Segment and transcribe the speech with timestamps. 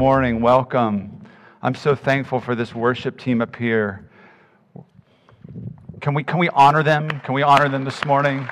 [0.00, 0.40] morning.
[0.40, 1.20] Welcome.
[1.60, 4.08] I'm so thankful for this worship team up here.
[6.00, 7.20] Can we, can we honor them?
[7.20, 8.48] Can we honor them this morning?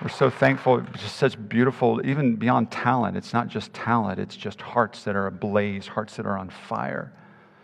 [0.00, 0.80] We're so thankful.
[0.94, 3.18] Just such beautiful, even beyond talent.
[3.18, 7.12] It's not just talent, it's just hearts that are ablaze, hearts that are on fire.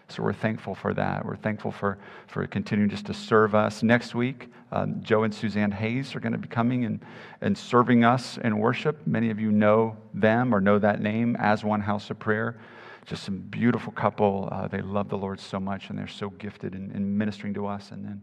[0.09, 1.25] So we're thankful for that.
[1.25, 1.99] We're thankful for,
[2.29, 3.83] for continuing just to serve us.
[3.83, 7.01] Next week, um, Joe and Suzanne Hayes are going to be coming and,
[7.43, 9.07] and serving us in worship.
[9.07, 12.59] Many of you know them or know that name as One House of Prayer.
[13.05, 14.49] Just some beautiful couple.
[14.51, 17.67] Uh, they love the Lord so much and they're so gifted in, in ministering to
[17.67, 17.91] us.
[17.91, 18.23] And then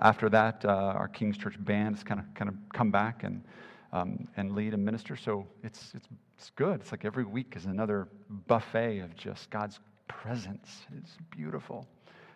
[0.00, 3.42] after that, uh, our King's Church band has kind of kind of come back and
[3.92, 5.16] um, and lead and minister.
[5.16, 6.08] So it's it's
[6.38, 6.80] it's good.
[6.80, 8.08] It's like every week is another
[8.46, 10.82] buffet of just God's presence.
[10.98, 11.86] It's beautiful.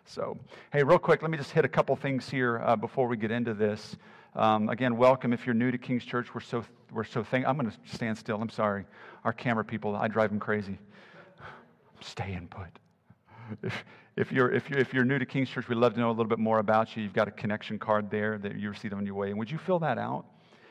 [0.05, 0.37] So,
[0.71, 3.31] hey, real quick, let me just hit a couple things here uh, before we get
[3.31, 3.97] into this.
[4.35, 6.33] Um, again, welcome if you're new to King's Church.
[6.33, 7.45] We're so we're so thank.
[7.45, 8.41] I'm going to stand still.
[8.41, 8.85] I'm sorry.
[9.23, 10.77] Our camera people, I drive them crazy.
[12.01, 12.67] Stay in put.
[13.63, 16.09] If, if you're if you're if you're new to King's Church, we'd love to know
[16.09, 17.03] a little bit more about you.
[17.03, 19.57] You've got a connection card there that you received on your way, and would you
[19.57, 20.25] fill that out?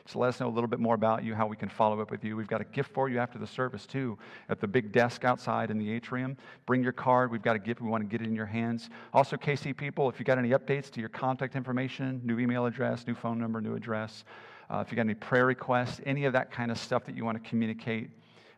[0.07, 2.11] So let us know a little bit more about you, how we can follow up
[2.11, 2.37] with you.
[2.37, 5.71] We've got a gift for you after the service, too, at the big desk outside
[5.71, 6.37] in the atrium.
[6.67, 7.31] Bring your card.
[7.31, 7.81] We've got a gift.
[7.81, 8.91] We want to get it in your hands.
[9.13, 13.07] Also, KC people, if you got any updates to your contact information, new email address,
[13.07, 14.25] new phone number, new address,
[14.69, 17.25] uh, if you got any prayer requests, any of that kind of stuff that you
[17.25, 18.09] want to communicate,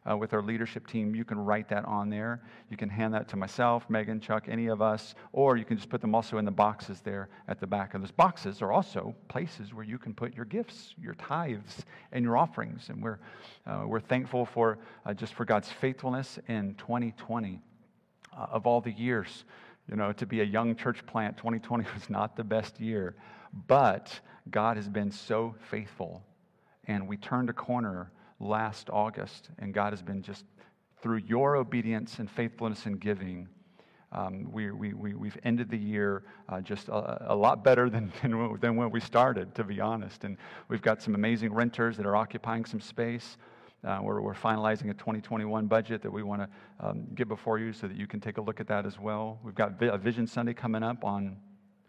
[0.10, 2.42] uh, with our leadership team, you can write that on there.
[2.70, 5.90] You can hand that to myself, Megan, Chuck, any of us, or you can just
[5.90, 7.94] put them also in the boxes there at the back.
[7.94, 12.24] And those boxes are also places where you can put your gifts, your tithes, and
[12.24, 12.90] your offerings.
[12.90, 13.20] And we're,
[13.66, 17.62] uh, we're thankful for uh, just for God's faithfulness in 2020.
[18.38, 19.46] Uh, of all the years,
[19.90, 23.16] you know, to be a young church plant, 2020 was not the best year,
[23.68, 24.20] but
[24.52, 26.22] God has been so faithful.
[26.86, 30.46] And we turned a corner last August, and God has been just
[31.02, 33.48] through your obedience and faithfulness in giving.
[34.12, 38.12] Um, we, we, we, we've ended the year uh, just a, a, lot better than,
[38.62, 40.24] than when we started, to be honest.
[40.24, 40.38] And
[40.70, 43.38] we've got some amazing renters that are occupying some space.
[43.84, 46.50] Uh, we're, we're finalizing a 2021 budget that we want to
[46.80, 49.40] um, get before you so that you can take a look at that as well.
[49.44, 51.38] We've got a Vision Sunday coming up on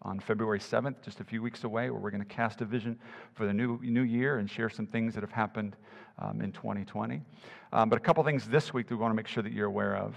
[0.03, 2.99] on February 7th, just a few weeks away, where we're going to cast a vision
[3.35, 5.77] for the new, new year and share some things that have happened
[6.19, 7.21] um, in 2020.
[7.73, 9.67] Um, but a couple things this week that we want to make sure that you're
[9.67, 10.15] aware of.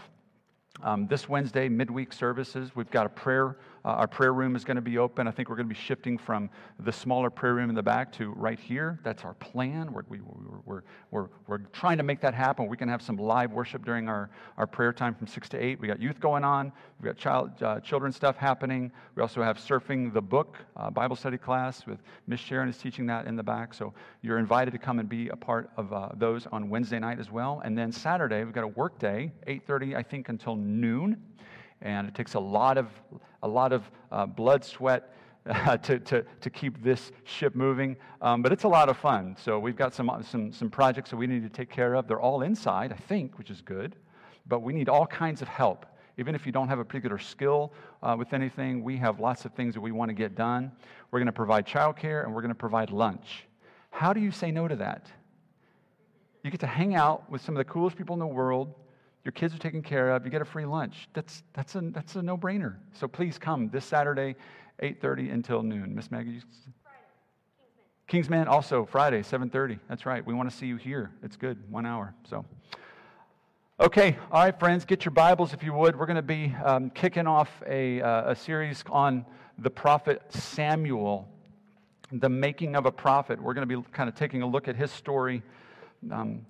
[0.83, 3.57] Um, this Wednesday, midweek services, we've got a prayer.
[3.83, 5.27] Uh, our prayer room is going to be open.
[5.27, 6.49] I think we're going to be shifting from
[6.79, 8.99] the smaller prayer room in the back to right here.
[9.03, 9.91] That's our plan.
[9.91, 12.67] We're, we, are we're, we're, we're trying to make that happen.
[12.67, 15.79] We can have some live worship during our, our prayer time from 6 to 8.
[15.79, 16.71] We got youth going on.
[16.99, 18.91] We've got child, uh, children stuff happening.
[19.15, 23.07] We also have Surfing the Book uh, Bible study class with Miss Sharon is teaching
[23.07, 23.73] that in the back.
[23.73, 27.19] So you're invited to come and be a part of uh, those on Wednesday night
[27.19, 27.61] as well.
[27.65, 31.17] And then Saturday, we've got a work day, 8.30, I think, until noon.
[31.81, 32.89] And it takes a lot of,
[33.43, 35.13] a lot of uh, blood, sweat,
[35.45, 37.95] uh, to, to, to keep this ship moving.
[38.21, 39.35] Um, but it's a lot of fun.
[39.43, 42.07] So we've got some, some, some projects that we need to take care of.
[42.07, 43.95] They're all inside, I think, which is good.
[44.47, 45.85] But we need all kinds of help.
[46.17, 49.53] Even if you don't have a particular skill uh, with anything, we have lots of
[49.53, 50.71] things that we want to get done.
[51.09, 53.45] We're going to provide childcare and we're going to provide lunch.
[53.91, 55.07] How do you say no to that?
[56.43, 58.73] You get to hang out with some of the coolest people in the world
[59.23, 61.07] your kids are taken care of, you get a free lunch.
[61.13, 62.75] That's, that's a, that's a no-brainer.
[62.93, 64.35] So please come this Saturday,
[64.81, 65.93] 8.30 until noon.
[65.93, 66.31] Miss Maggie?
[66.31, 66.41] You...
[68.07, 69.79] Kingsman also Friday, 7.30.
[69.87, 70.25] That's right.
[70.25, 71.11] We want to see you here.
[71.21, 72.15] It's good, one hour.
[72.27, 72.43] So,
[73.79, 75.97] okay, all right, friends, get your Bibles if you would.
[75.97, 79.23] We're going to be um, kicking off a, uh, a series on
[79.59, 81.29] the prophet Samuel,
[82.11, 83.39] the making of a prophet.
[83.39, 85.43] We're going to be kind of taking a look at his story,
[86.11, 86.43] um,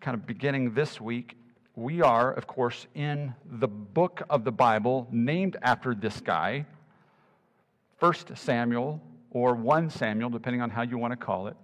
[0.00, 1.36] kind of beginning this week
[1.80, 6.66] we are, of course, in the book of the Bible named after this guy,
[8.00, 9.00] 1 Samuel
[9.30, 11.56] or 1 Samuel, depending on how you want to call it.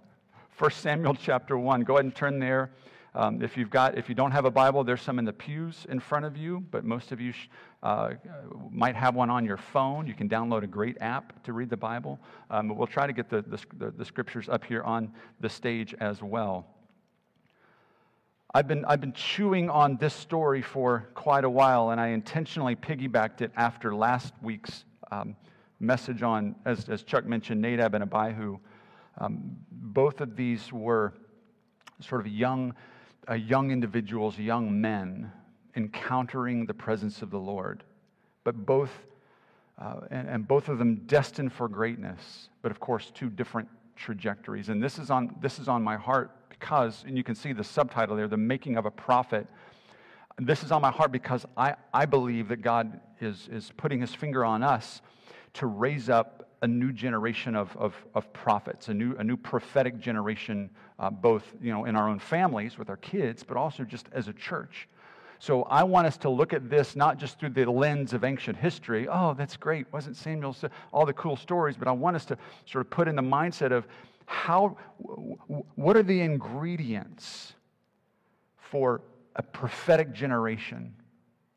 [0.57, 1.81] 1 Samuel chapter 1.
[1.81, 2.71] Go ahead and turn there.
[3.13, 5.85] Um, if you've got, if you don't have a Bible, there's some in the pews
[5.87, 7.47] in front of you, but most of you sh-
[7.83, 8.13] uh,
[8.71, 10.07] might have one on your phone.
[10.07, 12.19] You can download a great app to read the Bible.
[12.49, 15.11] Um, we'll try to get the, the, the scriptures up here on
[15.41, 16.65] the stage as well.
[18.53, 22.77] I've been, I've been chewing on this story for quite a while, and I intentionally
[22.77, 25.35] piggybacked it after last week's um,
[25.81, 28.57] message on, as, as Chuck mentioned, Nadab and Abihu.
[29.17, 31.13] Um, both of these were
[31.99, 32.73] sort of young,
[33.29, 35.29] uh, young individuals, young men
[35.75, 37.83] encountering the presence of the Lord,
[38.45, 38.91] but both,
[39.77, 43.67] uh, and, and both of them destined for greatness, but of course, two different
[43.97, 44.69] trajectories.
[44.69, 47.63] And this is on, this is on my heart because, and you can see the
[47.63, 49.47] subtitle there, The Making of a Prophet.
[50.37, 54.13] This is on my heart because I, I believe that God is, is putting his
[54.13, 55.01] finger on us
[55.53, 59.99] to raise up a new generation of, of, of prophets, a new, a new prophetic
[59.99, 60.69] generation,
[60.99, 64.27] uh, both you know, in our own families with our kids, but also just as
[64.27, 64.87] a church.
[65.39, 68.57] So I want us to look at this not just through the lens of ancient
[68.57, 69.07] history.
[69.07, 69.85] Oh, that's great.
[69.93, 70.55] Wasn't Samuel
[70.91, 71.77] all the cool stories?
[71.77, 73.87] But I want us to sort of put in the mindset of
[74.27, 74.77] how,
[75.75, 77.53] what are the ingredients
[78.57, 79.01] for
[79.37, 80.93] a prophetic generation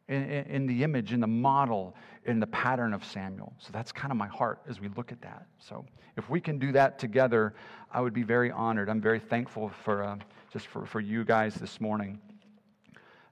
[0.08, 1.96] in, in, in the image, in the model,
[2.26, 3.52] in the pattern of Samuel.
[3.58, 5.46] So that's kind of my heart as we look at that.
[5.58, 5.84] So
[6.16, 7.54] if we can do that together,
[7.92, 8.88] I would be very honored.
[8.88, 10.16] I'm very thankful for uh,
[10.52, 12.20] just for, for you guys this morning.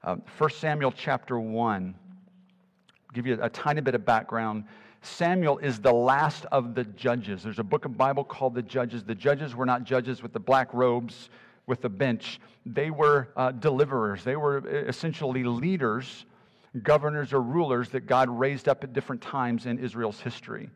[0.03, 1.95] Uh, 1 Samuel chapter 1,
[3.13, 4.65] give you a tiny bit of background.
[5.03, 7.43] Samuel is the last of the judges.
[7.43, 9.05] There's a book of Bible called the Judges.
[9.05, 11.31] The judges were not judges with the black robes
[11.67, 12.41] with the bench.
[12.67, 14.25] They were uh, deliverers.
[14.25, 16.25] They were essentially leaders,
[16.83, 20.71] governors or rulers that God raised up at different times in Israel's history.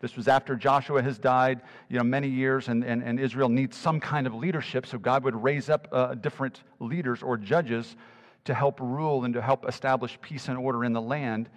[0.00, 3.76] This was after Joshua has died, you know, many years, and, and, and Israel needs
[3.76, 4.86] some kind of leadership.
[4.86, 7.96] So God would raise up uh, different leaders or judges
[8.44, 11.48] to help rule and to help establish peace and order in the land.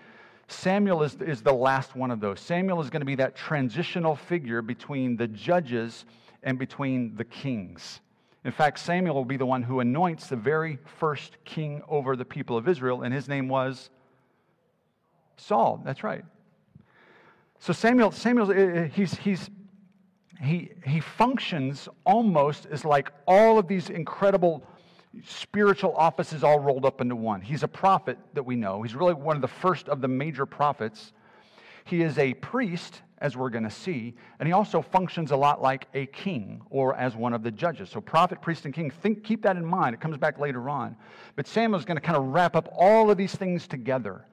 [0.51, 2.39] Samuel is, is the last one of those.
[2.39, 6.05] Samuel is going to be that transitional figure between the judges
[6.43, 8.01] and between the kings.
[8.45, 12.25] In fact, Samuel will be the one who anoints the very first king over the
[12.25, 13.89] people of Israel, and his name was
[15.37, 15.81] Saul.
[15.85, 16.23] That's right.
[17.59, 19.49] So Samuel, Samuel, uh, uh, he's, he's,
[20.41, 24.63] he, he functions almost as like all of these incredible
[25.23, 27.41] spiritual offices all rolled up into one.
[27.41, 28.83] He's a prophet that we know.
[28.83, 31.13] He's really one of the first of the major prophets.
[31.85, 35.61] He is a priest, as we're going to see, and he also functions a lot
[35.61, 37.89] like a king or as one of the judges.
[37.89, 39.95] So, prophet, priest, and king, think, keep that in mind.
[39.95, 40.95] It comes back later on.
[41.35, 44.25] But Samuel is going to kind of wrap up all of these things together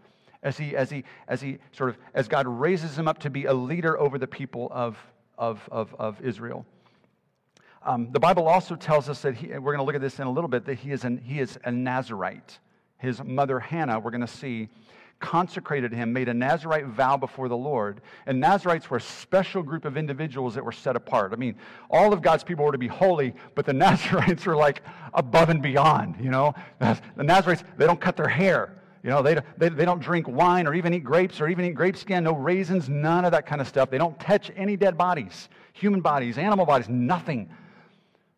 [0.42, 3.46] as he, as he, as he sort of, as God raises him up to be
[3.46, 4.98] a leader over the people of,
[5.38, 6.66] of, of, of Israel.
[7.86, 10.26] Um, the Bible also tells us that he, we're going to look at this in
[10.26, 12.58] a little bit, that he is, an, he is a Nazarite.
[12.98, 14.68] His mother Hannah, we're going to see,
[15.20, 18.00] consecrated him, made a Nazarite vow before the Lord.
[18.26, 21.32] And Nazarites were a special group of individuals that were set apart.
[21.32, 21.54] I mean,
[21.88, 24.82] all of God's people were to be holy, but the Nazarites were like
[25.14, 26.54] above and beyond, you know?
[26.80, 28.82] The Nazarites, they don't cut their hair.
[29.04, 31.74] You know, they, they, they don't drink wine or even eat grapes or even eat
[31.74, 33.90] grape skin, no raisins, none of that kind of stuff.
[33.90, 37.48] They don't touch any dead bodies, human bodies, animal bodies, nothing.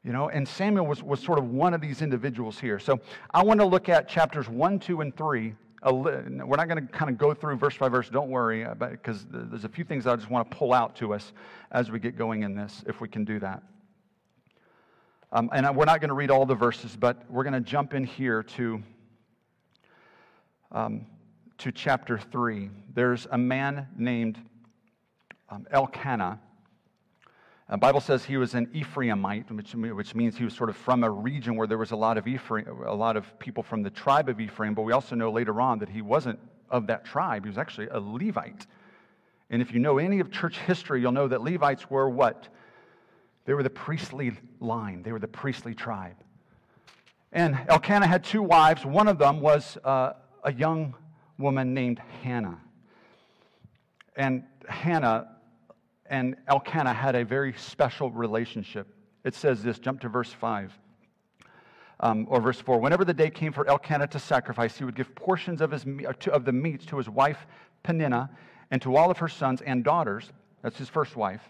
[0.04, 2.78] You know, and Samuel was, was sort of one of these individuals here.
[2.78, 3.00] So
[3.32, 5.54] I want to look at chapters 1, 2, and 3.
[5.84, 9.44] We're not going to kind of go through verse by verse, don't worry, because uh,
[9.50, 11.32] there's a few things I just want to pull out to us
[11.70, 13.62] as we get going in this, if we can do that.
[15.30, 17.92] Um, and we're not going to read all the verses, but we're going to jump
[17.92, 18.82] in here to,
[20.72, 21.06] um,
[21.58, 22.70] to chapter 3.
[22.94, 24.38] There's a man named
[25.50, 26.40] um, Elkanah
[27.70, 31.04] the Bible says he was an Ephraimite, which, which means he was sort of from
[31.04, 33.90] a region where there was a lot of Ephraim, a lot of people from the
[33.90, 34.74] tribe of Ephraim.
[34.74, 36.38] But we also know later on that he wasn't
[36.70, 37.44] of that tribe.
[37.44, 38.66] He was actually a Levite.
[39.50, 42.48] And if you know any of church history, you'll know that Levites were what?
[43.44, 45.02] They were the priestly line.
[45.02, 46.16] They were the priestly tribe.
[47.32, 48.84] And Elkanah had two wives.
[48.86, 50.94] One of them was uh, a young
[51.36, 52.58] woman named Hannah.
[54.16, 55.36] And Hannah
[56.08, 58.88] and Elkanah had a very special relationship.
[59.24, 60.76] It says this, jump to verse 5.
[62.00, 65.12] Um, or verse 4 whenever the day came for elkanah to sacrifice he would give
[65.16, 67.44] portions of, his, uh, of the meats to his wife
[67.82, 68.30] peninnah
[68.70, 70.30] and to all of her sons and daughters
[70.62, 71.42] that's his first wife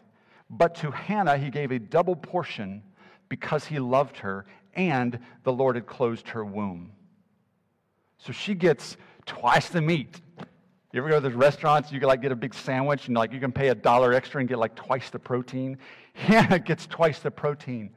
[0.49, 2.83] but to hannah he gave a double portion
[3.29, 6.93] because he loved her and the lord had closed her womb
[8.17, 8.97] so she gets
[9.27, 10.23] twice the meat
[10.93, 13.33] you ever go to those restaurants, you can like get a big sandwich and like
[13.33, 15.77] you can pay a dollar extra and get like twice the protein?
[16.15, 17.91] Hannah gets twice the protein.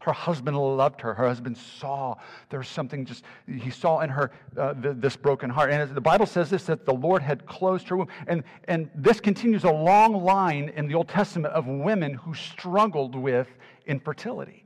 [0.00, 1.14] Her husband loved her.
[1.14, 2.14] Her husband saw
[2.50, 5.72] there was something just, he saw in her uh, this broken heart.
[5.72, 8.08] And the Bible says this that the Lord had closed her womb.
[8.28, 13.16] And, and this continues a long line in the Old Testament of women who struggled
[13.16, 13.48] with
[13.86, 14.64] infertility.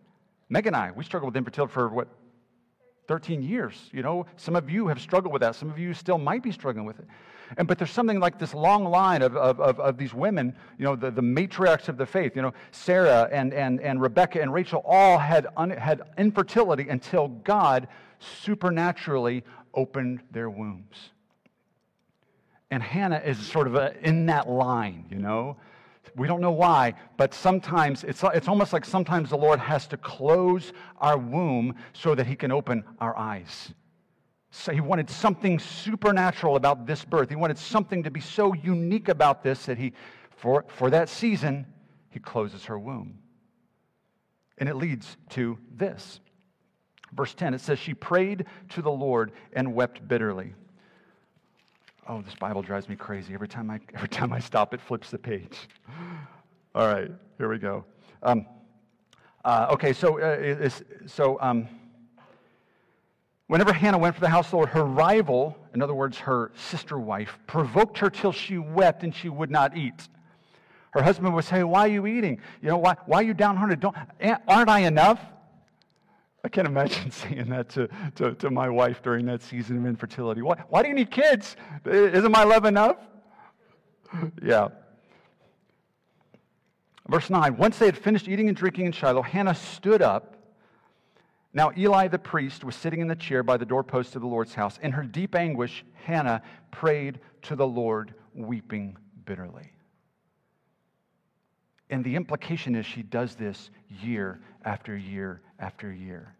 [0.51, 2.09] Meg and I, we struggled with infertility for what,
[3.09, 3.75] 13 years.
[3.93, 5.57] You know, some of you have struggled with that.
[5.57, 7.07] Some of you still might be struggling with it.
[7.57, 10.85] And, but there's something like this long line of, of, of, of these women, you
[10.85, 14.53] know, the, the matriarchs of the faith, you know, Sarah and, and, and Rebecca and
[14.53, 17.89] Rachel all had, un, had infertility until God
[18.19, 21.11] supernaturally opened their wombs.
[22.71, 25.57] And Hannah is sort of a, in that line, you know.
[26.17, 29.97] We don't know why, but sometimes it's, it's almost like sometimes the Lord has to
[29.97, 33.73] close our womb so that He can open our eyes.
[34.51, 37.29] So he wanted something supernatural about this birth.
[37.29, 39.93] He wanted something to be so unique about this that he,
[40.37, 41.67] for, for that season,
[42.11, 43.19] he closes her womb.
[44.59, 46.21] And it leads to this.
[47.13, 50.55] Verse 10, it says, She prayed to the Lord and wept bitterly.
[52.09, 53.35] Oh, this Bible drives me crazy.
[53.35, 55.69] Every time I, every time I stop, it flips the page.
[56.75, 57.85] All right, here we go.
[58.23, 58.47] Um,
[59.45, 60.69] uh, okay, so, uh,
[61.07, 61.69] so um,
[63.51, 66.53] whenever Hannah went for the house of the Lord, her rival, in other words, her
[66.55, 70.09] sister wife, provoked her till she wept and she would not eat.
[70.93, 72.41] Her husband would say, Why are you eating?
[72.63, 73.81] You know, why, why are you downhearted?
[73.81, 75.21] Don't, eh, aren't I enough?
[76.45, 80.43] I can't imagine saying that to, to, to, my wife during that season of infertility.
[80.43, 81.57] Why, why do you need kids?
[81.85, 82.99] Isn't my love enough?
[84.41, 84.69] yeah.
[87.09, 90.37] Verse 9 Once they had finished eating and drinking in Shiloh, Hannah stood up.
[91.53, 94.55] Now, Eli the priest was sitting in the chair by the doorpost of the Lord's
[94.55, 94.79] house.
[94.83, 99.73] In her deep anguish, Hannah prayed to the Lord, weeping bitterly.
[101.91, 103.71] And the implication is she does this
[104.03, 106.37] year after year after year.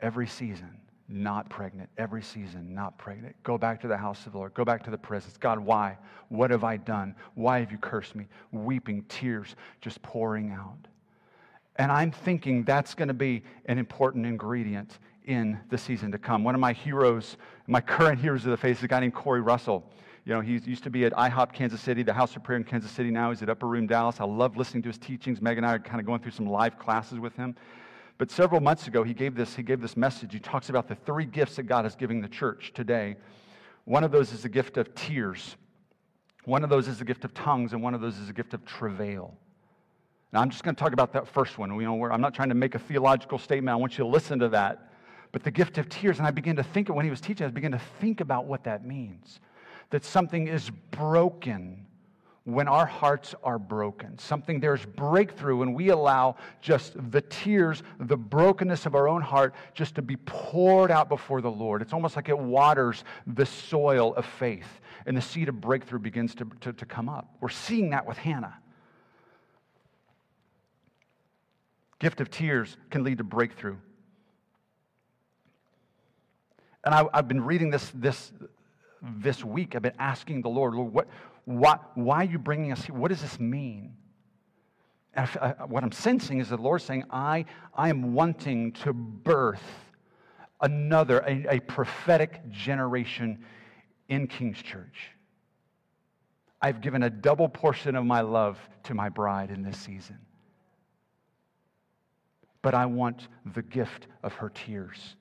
[0.00, 0.76] Every season,
[1.08, 1.88] not pregnant.
[1.96, 3.36] Every season, not pregnant.
[3.44, 4.54] Go back to the house of the Lord.
[4.54, 5.36] Go back to the presence.
[5.36, 5.96] God, why?
[6.28, 7.14] What have I done?
[7.34, 8.26] Why have you cursed me?
[8.50, 10.88] Weeping, tears just pouring out.
[11.78, 16.44] And I'm thinking that's going to be an important ingredient in the season to come.
[16.44, 19.40] One of my heroes, my current heroes of the faith, is a guy named Corey
[19.40, 19.84] Russell.
[20.24, 22.64] You know, he used to be at IHOP Kansas City, the House of Prayer in
[22.64, 23.10] Kansas City.
[23.10, 24.20] Now he's at Upper Room Dallas.
[24.20, 25.40] I love listening to his teachings.
[25.40, 27.54] Meg and I are kind of going through some live classes with him.
[28.18, 30.32] But several months ago, he gave this, he gave this message.
[30.32, 33.16] He talks about the three gifts that God is giving the church today.
[33.84, 35.56] One of those is the gift of tears.
[36.44, 38.54] One of those is the gift of tongues, and one of those is the gift
[38.54, 39.36] of travail.
[40.32, 41.74] Now, I'm just going to talk about that first one.
[41.74, 43.72] You know, I'm not trying to make a theological statement.
[43.72, 44.90] I want you to listen to that.
[45.32, 47.50] But the gift of tears, and I began to think, when he was teaching, I
[47.50, 49.40] began to think about what that means
[49.90, 51.86] that something is broken
[52.46, 54.16] when our hearts are broken.
[54.18, 59.54] Something there's breakthrough when we allow just the tears, the brokenness of our own heart
[59.74, 61.82] just to be poured out before the Lord.
[61.82, 66.34] It's almost like it waters the soil of faith and the seed of breakthrough begins
[66.36, 67.34] to, to, to come up.
[67.40, 68.56] We're seeing that with Hannah.
[71.98, 73.76] Gift of tears can lead to breakthrough.
[76.84, 78.32] And I, have been reading this, this,
[79.02, 81.08] this week, I've been asking the Lord, Lord, what,
[81.44, 82.94] why, why are you bringing us here?
[82.94, 83.96] What does this mean?
[85.14, 89.62] And I, what I'm sensing is the Lord saying, I, I am wanting to birth
[90.60, 93.44] another, a, a prophetic generation
[94.08, 95.10] in King's Church.
[96.60, 100.18] I've given a double portion of my love to my bride in this season.
[102.66, 105.14] But I want the gift of her tears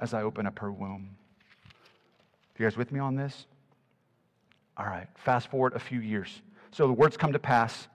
[0.00, 1.10] as I open up her womb.
[2.58, 3.46] You guys with me on this?
[4.76, 6.42] All right, fast forward a few years.
[6.72, 7.86] So the words come to pass.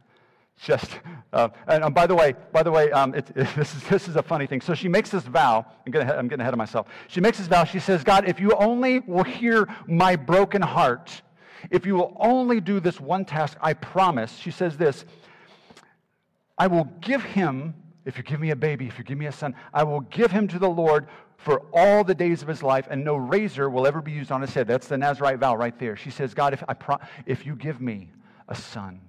[0.58, 0.98] Just,
[1.34, 4.08] uh, and um, by the way, by the way, um, it, it, this, is, this
[4.08, 4.62] is a funny thing.
[4.62, 5.66] So she makes this vow.
[5.86, 6.88] I'm I'm getting ahead of myself.
[7.10, 7.66] She makes this vow.
[7.66, 11.24] She says, God, if you only will hear my broken heart,
[11.72, 14.38] if you will only do this one task, I promise.
[14.38, 15.04] She says this
[16.60, 17.74] I will give him,
[18.06, 20.30] if you give me a baby, if you give me a son, I will give
[20.30, 23.88] him to the Lord for all the days of his life, and no razor will
[23.88, 24.68] ever be used on his head.
[24.68, 25.96] That's the Nazarite vow right there.
[25.96, 28.12] She says, God, if, I pro- if you give me
[28.50, 29.00] a son,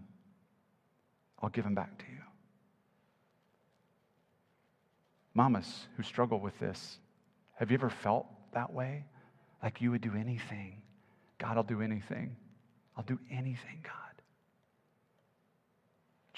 [1.43, 2.21] I'll give him back to you.
[5.35, 6.99] Mamas who struggle with this,
[7.55, 9.05] have you ever felt that way?
[9.63, 10.83] Like you would do anything.
[11.39, 12.37] God, I'll do anything.
[12.97, 14.10] I'll do anything, God.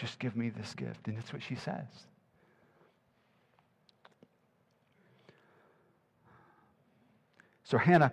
[0.03, 1.07] Just give me this gift.
[1.07, 1.87] And that's what she says.
[7.63, 8.11] So Hannah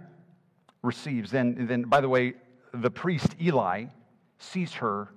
[0.83, 1.31] receives.
[1.31, 2.35] Then, then, by the way,
[2.75, 3.85] the priest Eli
[4.37, 5.09] sees her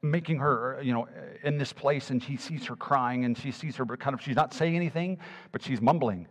[0.00, 1.06] making her, you know,
[1.44, 4.22] in this place, and he sees her crying, and she sees her, but kind of,
[4.22, 5.18] she's not saying anything,
[5.52, 6.26] but she's mumbling.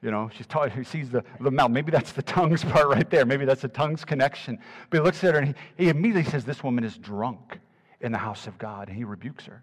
[0.00, 1.70] You know, she's talking, he sees the, the mouth.
[1.70, 3.26] Maybe that's the tongues part right there.
[3.26, 4.58] Maybe that's the tongues connection.
[4.88, 7.60] But he looks at her and he, he immediately says, This woman is drunk
[8.02, 9.62] in the house of God, and he rebukes her.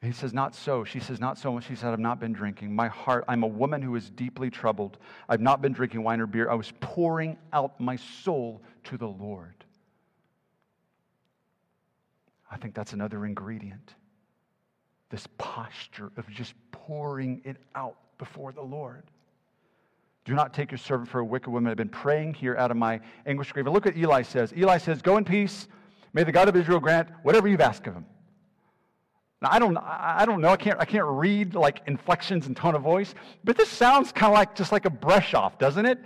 [0.00, 0.82] He says, Not so.
[0.82, 1.60] She says, Not so.
[1.60, 2.74] She said, I've not been drinking.
[2.74, 4.98] My heart, I'm a woman who is deeply troubled.
[5.28, 6.50] I've not been drinking wine or beer.
[6.50, 9.64] I was pouring out my soul to the Lord.
[12.50, 13.94] I think that's another ingredient.
[15.08, 19.04] This posture of just pouring it out before the Lord.
[20.24, 21.70] Do not take your servant for a wicked woman.
[21.70, 23.66] I've been praying here out of my anguish grave.
[23.66, 24.52] And look what Eli says.
[24.56, 25.68] Eli says, Go in peace.
[26.12, 28.06] May the God of Israel grant whatever you've asked of him.
[29.40, 30.50] Now, I don't, I don't know.
[30.50, 34.32] I can't, I can't read like inflections and tone of voice, but this sounds kind
[34.32, 35.98] of like just like a brush off, doesn't it?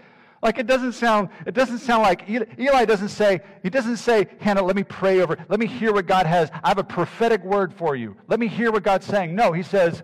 [0.43, 4.63] Like it doesn't sound, it doesn't sound like Eli doesn't say, he doesn't say, Hannah,
[4.63, 6.51] let me pray over, let me hear what God has.
[6.63, 8.17] I have a prophetic word for you.
[8.29, 9.35] Let me hear what God's saying.
[9.35, 10.03] No, he says,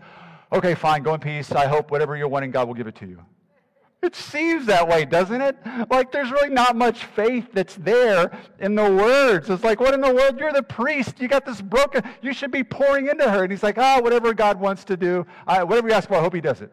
[0.53, 1.53] okay, fine, go in peace.
[1.53, 3.25] I hope whatever you're wanting, God will give it to you.
[4.03, 5.57] It seems that way, doesn't it?
[5.89, 9.49] Like there's really not much faith that's there in the words.
[9.49, 10.41] It's like, what in the world?
[10.41, 11.21] You're the priest.
[11.21, 12.03] You got this broken.
[12.21, 13.45] You should be pouring into her.
[13.45, 16.17] And he's like, ah, oh, whatever God wants to do, I, whatever you ask for,
[16.17, 16.73] I hope he does it.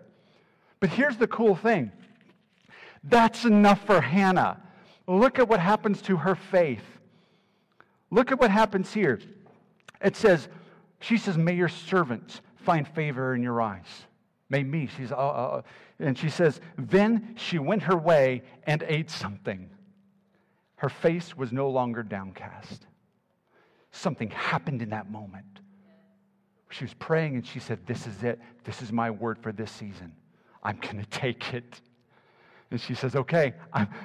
[0.80, 1.92] But here's the cool thing
[3.04, 4.62] that's enough for Hannah.
[5.08, 6.84] Look at what happens to her faith.
[8.10, 9.20] Look at what happens here.
[10.02, 10.48] It says,
[11.00, 13.86] she says, may your servants find favor in your eyes.
[14.50, 14.90] May me.
[14.98, 15.62] She's, uh, uh,
[16.00, 19.70] and she says, Then she went her way and ate something.
[20.78, 22.88] Her face was no longer downcast.
[23.92, 25.46] Something happened in that moment.
[26.70, 28.40] She was praying and she said, This is it.
[28.64, 30.14] This is my word for this season.
[30.64, 31.82] I'm going to take it.
[32.72, 33.54] And she says, Okay,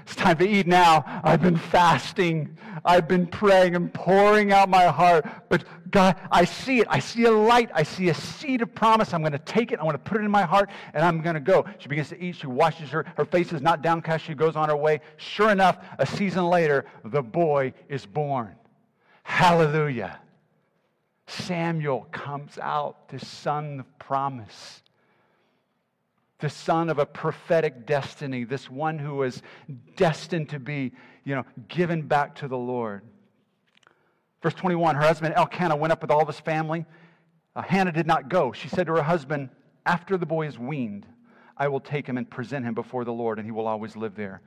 [0.02, 1.04] it's time to eat now.
[1.22, 2.56] I've been fasting.
[2.84, 5.26] I've been praying and pouring out my heart.
[5.48, 6.86] But God, I see it.
[6.88, 7.70] I see a light.
[7.74, 9.12] I see a seed of promise.
[9.12, 9.78] I'm going to take it.
[9.78, 11.66] I'm going to put it in my heart, and I'm going to go.
[11.78, 12.36] She begins to eat.
[12.36, 13.04] She washes her.
[13.16, 14.24] Her face is not downcast.
[14.24, 15.00] She goes on her way.
[15.18, 18.54] Sure enough, a season later, the boy is born.
[19.24, 20.20] Hallelujah.
[21.26, 24.82] Samuel comes out, the son of promise
[26.40, 29.42] the son of a prophetic destiny, this one who was
[29.96, 30.92] destined to be,
[31.24, 33.02] you know, given back to the Lord.
[34.42, 36.84] Verse 21 her husband Elkanah went up with all of his family.
[37.56, 38.52] Uh, Hannah did not go.
[38.52, 39.48] She said to her husband,
[39.86, 41.06] After the boy is weaned,
[41.56, 44.16] I will take him and present him before the Lord, and he will always live
[44.16, 44.42] there.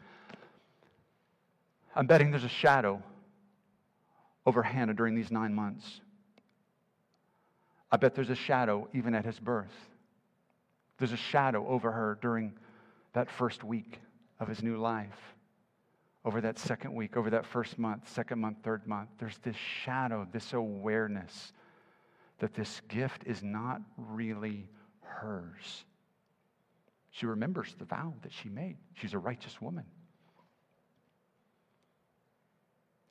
[1.95, 3.01] I'm betting there's a shadow
[4.45, 6.01] over Hannah during these nine months.
[7.91, 9.73] I bet there's a shadow even at his birth.
[10.97, 12.53] There's a shadow over her during
[13.13, 13.99] that first week
[14.39, 15.35] of his new life,
[16.25, 19.09] over that second week, over that first month, second month, third month.
[19.19, 21.53] There's this shadow, this awareness
[22.39, 24.69] that this gift is not really
[25.01, 25.85] hers.
[27.11, 28.77] She remembers the vow that she made.
[28.93, 29.85] She's a righteous woman.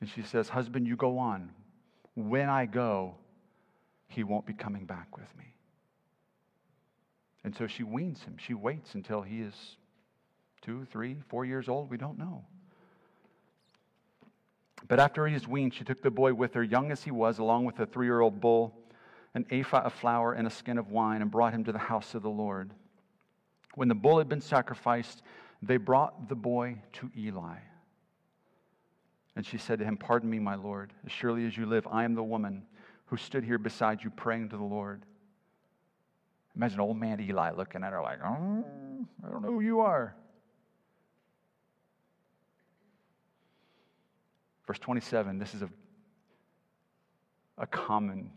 [0.00, 1.50] And she says, Husband, you go on.
[2.14, 3.16] When I go,
[4.08, 5.55] he won't be coming back with me.
[7.46, 8.34] And so she weans him.
[8.38, 9.54] She waits until he is
[10.62, 11.88] two, three, four years old.
[11.88, 12.44] We don't know.
[14.88, 17.38] But after he is weaned, she took the boy with her, young as he was,
[17.38, 18.76] along with a three year old bull,
[19.34, 22.16] an ephah of flour, and a skin of wine, and brought him to the house
[22.16, 22.72] of the Lord.
[23.76, 25.22] When the bull had been sacrificed,
[25.62, 27.58] they brought the boy to Eli.
[29.36, 30.92] And she said to him, Pardon me, my Lord.
[31.04, 32.64] As surely as you live, I am the woman
[33.04, 35.04] who stood here beside you praying to the Lord.
[36.56, 38.64] Imagine old man Eli looking at her like, oh,
[39.24, 40.16] I don't know who you are.
[44.66, 45.68] Verse 27, this is a,
[47.58, 48.30] a common,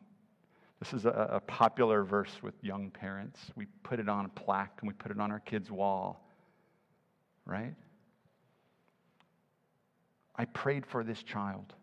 [0.79, 3.39] this is a, a popular verse with young parents.
[3.55, 6.29] We put it on a plaque and we put it on our kids' wall,
[7.45, 7.73] right?
[10.35, 11.73] I prayed for this child,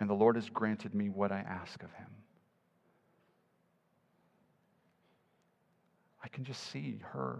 [0.00, 2.08] and the Lord has granted me what I ask of him.
[6.26, 7.38] I can just see her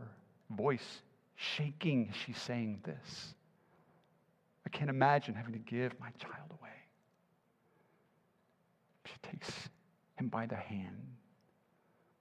[0.50, 1.02] voice
[1.34, 3.34] shaking as she's saying this.
[4.64, 6.70] I can't imagine having to give my child away.
[9.06, 9.50] She takes
[10.14, 11.02] him by the hand.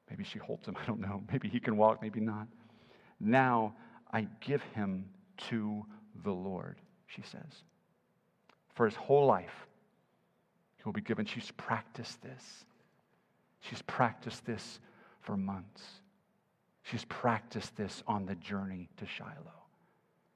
[0.10, 1.24] Maybe she holds him, I don't know.
[1.32, 2.48] Maybe he can walk, maybe not.
[3.20, 3.76] Now
[4.12, 5.06] I give him
[5.50, 5.86] to
[6.24, 7.64] the Lord, she says.
[8.74, 9.68] For his whole life,
[10.78, 11.28] he will be given.
[11.28, 12.66] She's practiced this.
[13.60, 14.80] She's practiced this
[15.22, 16.02] for months.
[16.86, 19.64] She's practiced this on the journey to Shiloh.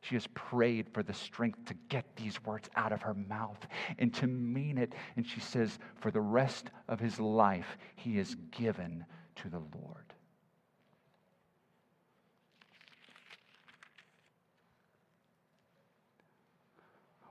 [0.02, 3.68] She has prayed for the strength to get these words out of her mouth
[4.00, 4.94] and to mean it.
[5.16, 10.14] And she says, for the rest of his life, he is given to the Lord.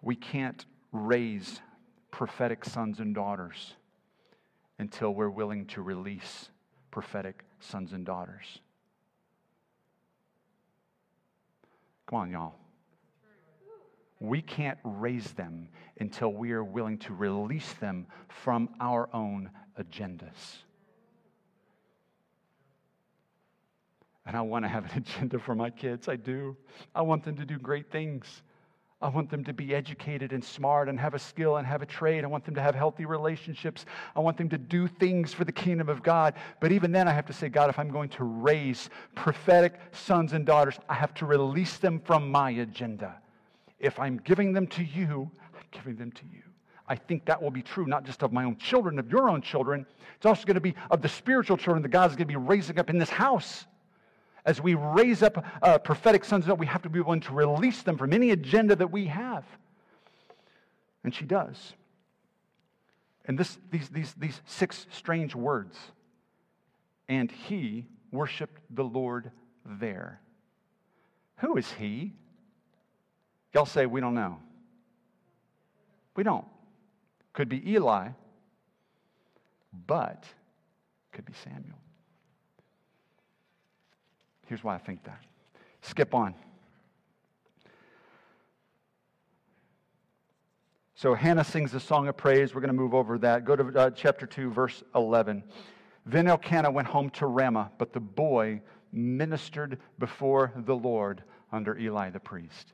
[0.00, 1.61] We can't raise
[2.12, 3.74] prophetic sons and daughters
[4.78, 6.50] until we're willing to release
[6.92, 8.61] prophetic sons and daughters.
[12.09, 12.55] Come on, y'all.
[14.21, 15.68] We can't raise them
[16.01, 20.62] until we are willing to release them from our own agendas.
[24.27, 26.09] And I want to have an agenda for my kids.
[26.09, 26.57] I do.
[26.94, 28.42] I want them to do great things.
[29.01, 31.87] I want them to be educated and smart and have a skill and have a
[31.87, 32.25] trade.
[32.25, 33.87] I want them to have healthy relationships.
[34.17, 36.35] I want them to do things for the kingdom of God.
[36.59, 40.33] But even then, I have to say, God, if I'm going to raise prophetic sons
[40.33, 43.15] and daughters, I have to release them from my agenda.
[43.79, 46.43] If I'm giving them to you, I'm giving them to you.
[46.89, 49.43] I think that will be true, not just of my own children, of your own
[49.43, 49.87] children.
[50.17, 52.81] It's also going to be of the spiritual children that God's going to be raising
[52.81, 53.67] up in this house.
[54.44, 57.98] As we raise up uh, prophetic sons, we have to be willing to release them
[57.98, 59.44] from any agenda that we have.
[61.05, 61.74] And she does.
[63.24, 65.77] And this, these, these, these six strange words.
[67.09, 69.31] And he worshiped the Lord
[69.64, 70.20] there.
[71.37, 72.14] Who is he?
[73.55, 74.38] Y'all say, we don't know.
[76.16, 76.46] We don't.
[77.33, 78.09] Could be Eli,
[79.87, 80.24] but
[81.12, 81.79] could be Samuel.
[84.49, 85.23] Here's why I think that.
[85.83, 86.35] Skip on.
[90.95, 92.55] So Hannah sings a song of praise.
[92.55, 93.45] We're going to move over that.
[93.45, 95.45] Go to uh, chapter 2, verse 11.
[96.07, 102.11] Then Elkanah went home to Ramah, but the boy ministered before the Lord under Eli
[102.11, 102.73] the priest.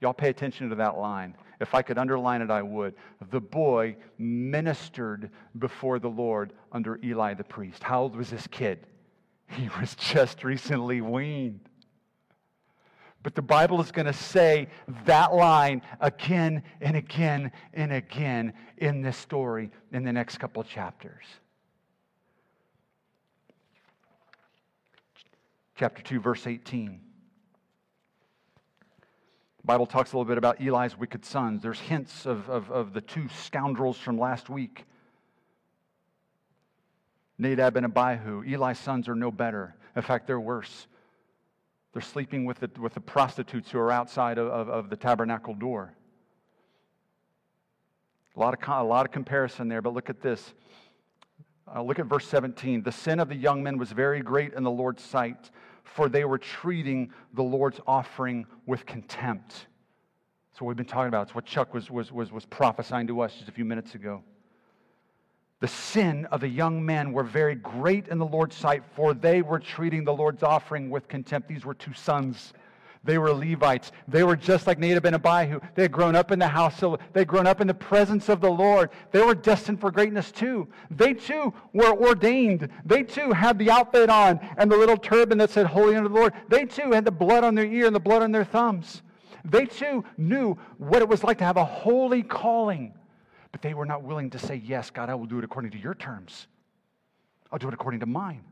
[0.00, 1.36] Y'all pay attention to that line.
[1.60, 2.94] If I could underline it, I would.
[3.30, 7.82] The boy ministered before the Lord under Eli the priest.
[7.82, 8.86] How old was this kid?
[9.56, 11.60] He was just recently weaned.
[13.22, 14.68] But the Bible is going to say
[15.04, 21.24] that line again and again and again in this story in the next couple chapters.
[25.76, 27.00] Chapter 2, verse 18.
[29.58, 31.62] The Bible talks a little bit about Eli's wicked sons.
[31.62, 34.86] There's hints of, of, of the two scoundrels from last week.
[37.40, 38.42] Nadab and Abihu.
[38.42, 39.74] Eli's sons are no better.
[39.96, 40.86] In fact, they're worse.
[41.92, 45.54] They're sleeping with the, with the prostitutes who are outside of, of, of the tabernacle
[45.54, 45.94] door.
[48.36, 50.54] A lot, of, a lot of comparison there, but look at this.
[51.74, 52.82] Uh, look at verse 17.
[52.82, 55.50] The sin of the young men was very great in the Lord's sight,
[55.82, 59.66] for they were treating the Lord's offering with contempt.
[60.60, 61.28] What we've been talking about.
[61.28, 64.22] It's what Chuck was, was, was, was prophesying to us just a few minutes ago.
[65.60, 69.42] The sin of the young men were very great in the Lord's sight, for they
[69.42, 71.48] were treating the Lord's offering with contempt.
[71.48, 72.54] These were two sons.
[73.04, 73.92] They were Levites.
[74.08, 75.60] They were just like Nadab and Abihu.
[75.74, 76.80] They had grown up in the house.
[76.80, 78.90] They had grown up in the presence of the Lord.
[79.10, 80.66] They were destined for greatness too.
[80.90, 82.68] They too were ordained.
[82.86, 86.14] They too had the outfit on and the little turban that said Holy unto the
[86.14, 86.32] Lord.
[86.48, 89.02] They too had the blood on their ear and the blood on their thumbs.
[89.44, 92.94] They too knew what it was like to have a holy calling.
[93.52, 95.78] But they were not willing to say, Yes, God, I will do it according to
[95.78, 96.46] your terms.
[97.50, 98.44] I'll do it according to mine.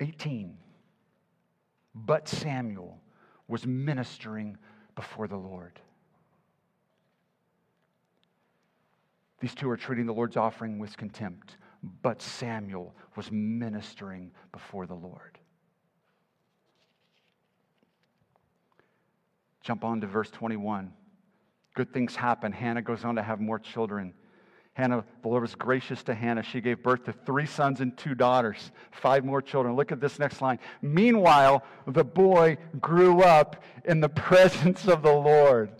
[0.00, 0.56] 18.
[1.94, 3.00] But Samuel
[3.48, 4.56] was ministering
[4.94, 5.80] before the Lord.
[9.40, 11.56] These two are treating the Lord's offering with contempt,
[12.02, 15.37] but Samuel was ministering before the Lord.
[19.68, 20.90] Jump on to verse 21.
[21.74, 22.52] Good things happen.
[22.52, 24.14] Hannah goes on to have more children.
[24.72, 26.42] Hannah, the Lord was gracious to Hannah.
[26.42, 29.76] She gave birth to three sons and two daughters, five more children.
[29.76, 30.58] Look at this next line.
[30.80, 35.70] Meanwhile, the boy grew up in the presence of the Lord.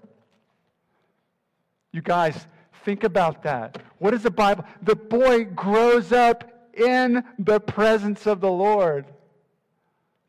[1.91, 2.47] You guys,
[2.85, 3.81] think about that.
[3.97, 4.67] What is the Bible?
[4.83, 9.07] The boy grows up in the presence of the Lord.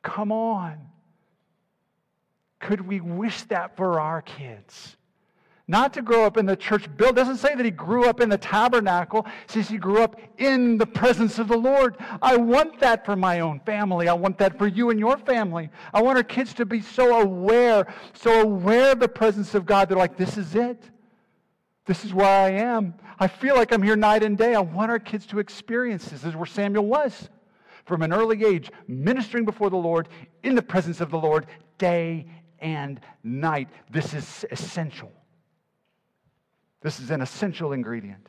[0.01, 0.88] Come on.
[2.59, 4.97] Could we wish that for our kids?
[5.69, 7.15] Not to grow up in the church build.
[7.15, 9.27] doesn't say that he grew up in the tabernacle.
[9.43, 11.95] It says he grew up in the presence of the Lord.
[12.23, 14.07] I want that for my own family.
[14.07, 15.69] I want that for you and your family.
[15.93, 19.89] I want our kids to be so aware, so aware of the presence of God.
[19.89, 20.81] They're like, this is it.
[21.85, 22.95] This is where I am.
[23.19, 24.55] I feel like I'm here night and day.
[24.55, 26.21] I want our kids to experience this.
[26.21, 27.29] This is where Samuel was
[27.85, 30.09] from an early age, ministering before the Lord,
[30.41, 31.45] in the presence of the Lord,
[31.77, 32.25] day
[32.61, 33.69] and night.
[33.89, 35.11] This is essential.
[36.81, 38.27] This is an essential ingredient.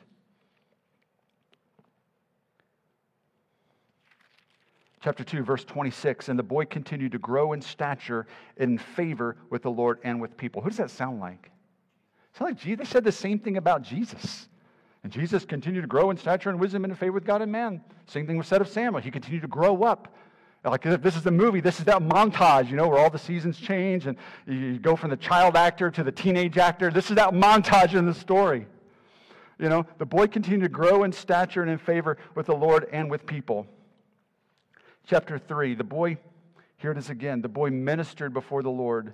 [5.03, 6.29] Chapter 2, verse 26.
[6.29, 10.37] And the boy continued to grow in stature in favor with the Lord and with
[10.37, 10.61] people.
[10.61, 11.49] Who does that sound like?
[12.33, 12.87] Sound like Jesus?
[12.87, 14.47] They said the same thing about Jesus.
[15.03, 17.51] And Jesus continued to grow in stature and wisdom and in favor with God and
[17.51, 17.81] man.
[18.05, 19.01] Same thing was said of Samuel.
[19.01, 20.13] He continued to grow up
[20.69, 23.57] like this is the movie, this is that montage, you know, where all the seasons
[23.57, 26.91] change and you go from the child actor to the teenage actor.
[26.91, 28.67] This is that montage in the story.
[29.57, 32.87] You know, the boy continued to grow in stature and in favor with the Lord
[32.91, 33.65] and with people.
[35.07, 36.17] Chapter 3, the boy,
[36.77, 39.13] here it is again, the boy ministered before the Lord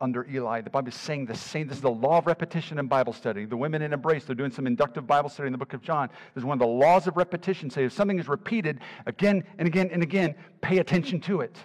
[0.00, 0.60] under Eli.
[0.60, 1.68] The Bible is saying the same.
[1.68, 3.44] This is the law of repetition in Bible study.
[3.44, 6.10] The women in Embrace, they're doing some inductive Bible study in the book of John.
[6.34, 7.70] There's one of the laws of repetition.
[7.70, 11.56] Say if something is repeated again and again and again, pay attention to it.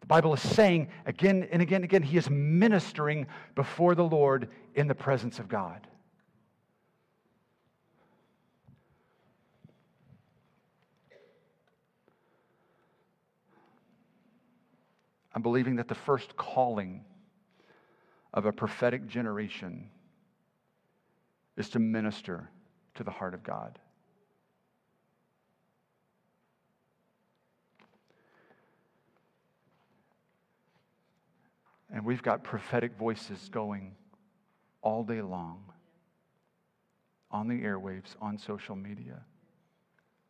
[0.00, 4.48] The Bible is saying again and again and again, he is ministering before the Lord
[4.74, 5.86] in the presence of God.
[15.34, 17.04] I'm believing that the first calling
[18.36, 19.88] of a prophetic generation
[21.56, 22.50] is to minister
[22.94, 23.78] to the heart of God.
[31.90, 33.94] And we've got prophetic voices going
[34.82, 35.62] all day long
[37.30, 39.22] on the airwaves, on social media.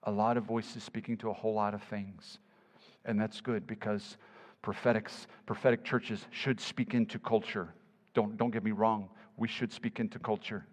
[0.05, 2.39] A lot of voices speaking to a whole lot of things.
[3.05, 4.17] And that's good because
[4.63, 7.75] prophetics, prophetic churches should speak into culture.
[8.17, 9.11] Don't, don't get me wrong.
[9.37, 10.67] We should speak into culture.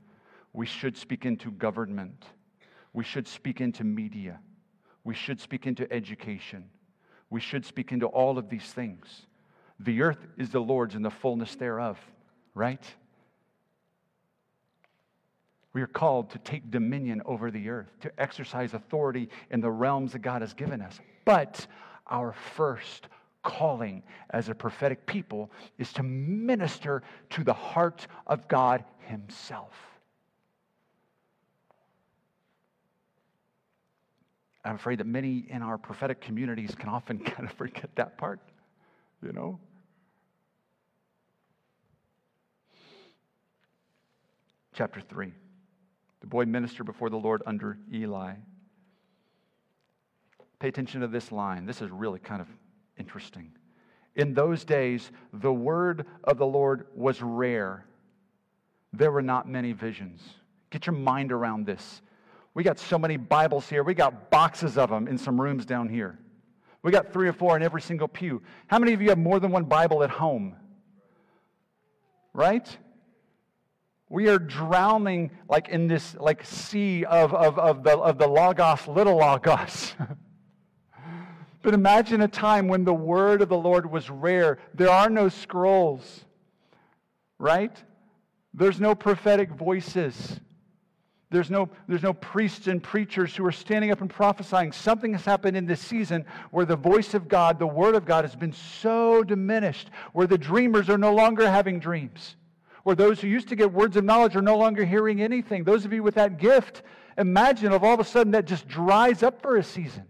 [0.53, 2.23] We should speak into government.
[2.93, 4.39] We should speak into media.
[5.03, 6.69] We should speak into education.
[7.29, 9.25] We should speak into all of these things.
[9.81, 11.99] The earth is the Lord's and the fullness thereof,
[12.55, 12.85] right?
[15.73, 20.13] We are called to take dominion over the earth, to exercise authority in the realms
[20.13, 20.97] that God has given us.
[21.25, 21.67] But
[22.07, 23.09] our first
[23.43, 24.01] calling
[24.31, 29.73] as a prophetic people is to minister to the heart of God Himself.
[34.65, 38.39] I'm afraid that many in our prophetic communities can often kind of forget that part,
[39.21, 39.59] you know?
[44.73, 45.31] Chapter 3.
[46.21, 48.35] The boy ministered before the Lord under Eli.
[50.59, 51.65] Pay attention to this line.
[51.65, 52.47] This is really kind of
[52.97, 53.51] Interesting.
[54.15, 57.85] In those days, the word of the Lord was rare.
[58.91, 60.21] There were not many visions.
[60.69, 62.01] Get your mind around this.
[62.53, 63.83] We got so many Bibles here.
[63.83, 66.19] We got boxes of them in some rooms down here.
[66.83, 68.41] We got three or four in every single pew.
[68.67, 70.55] How many of you have more than one Bible at home?
[72.33, 72.77] Right?
[74.09, 78.87] We are drowning like in this like sea of, of, of, the, of the Logos,
[78.87, 79.95] little Logos.
[81.63, 84.59] But imagine a time when the word of the Lord was rare.
[84.75, 86.25] There are no scrolls,
[87.39, 87.75] right?
[88.53, 90.41] There's no prophetic voices.
[91.31, 94.73] There's no, there's no priests and preachers who are standing up and prophesying.
[94.73, 98.25] Something has happened in this season where the voice of God, the word of God,
[98.25, 102.35] has been so diminished, where the dreamers are no longer having dreams,
[102.83, 105.63] where those who used to get words of knowledge are no longer hearing anything.
[105.63, 106.83] Those of you with that gift,
[107.17, 110.03] imagine if all of a sudden that just dries up for a season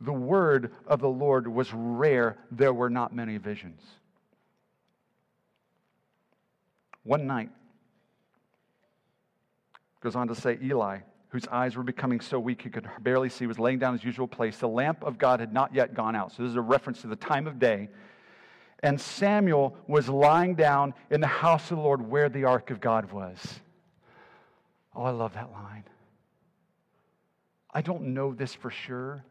[0.00, 3.80] the word of the Lord was rare, there were not many visions.
[7.02, 7.50] One night,
[10.00, 13.46] goes on to say, Eli, whose eyes were becoming so weak he could barely see,
[13.46, 14.58] was laying down his usual place.
[14.58, 16.32] The lamp of God had not yet gone out.
[16.32, 17.88] So this is a reference to the time of day.
[18.82, 22.80] And Samuel was lying down in the house of the Lord where the ark of
[22.80, 23.60] God was.
[24.94, 25.84] Oh, I love that line.
[27.72, 29.24] I don't know this for sure,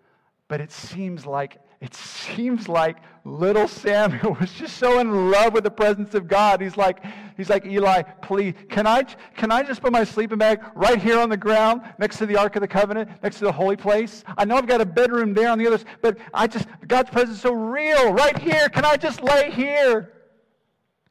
[0.48, 5.66] but it seems like it seems like little Samuel was just so in love with
[5.66, 6.62] the presence of God.
[6.62, 7.04] He's like,
[7.36, 9.04] he's like, Eli, please, can I,
[9.36, 12.38] can I just put my sleeping bag right here on the ground next to the
[12.38, 14.24] Ark of the Covenant, next to the holy place?
[14.38, 17.10] I know I've got a bedroom there on the other, side, but I just, God's
[17.10, 18.70] presence is so real right here.
[18.70, 20.14] Can I just lay here?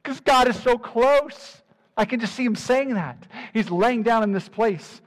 [0.01, 1.61] Because God is so close.
[1.95, 3.27] I can just see him saying that.
[3.53, 5.01] He's laying down in this place.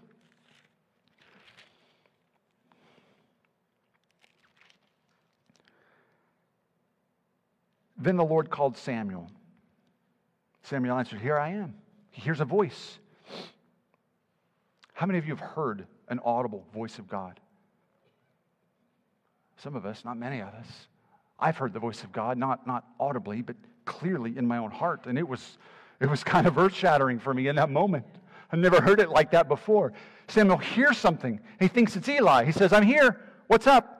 [7.98, 9.30] Then the Lord called Samuel.
[10.62, 11.74] Samuel answered, Here I am.
[12.10, 12.98] He hears a voice.
[14.92, 17.40] How many of you have heard an audible voice of God?
[19.58, 20.66] Some of us, not many of us.
[21.38, 25.06] I've heard the voice of God, not, not audibly, but clearly in my own heart.
[25.06, 25.58] And it was,
[26.00, 28.04] it was kind of earth shattering for me in that moment.
[28.50, 29.92] I've never heard it like that before.
[30.28, 31.40] Samuel hears something.
[31.58, 32.44] He thinks it's Eli.
[32.44, 33.20] He says, I'm here.
[33.48, 33.95] What's up?